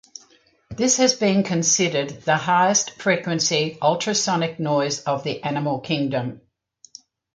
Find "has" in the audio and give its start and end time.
0.97-1.13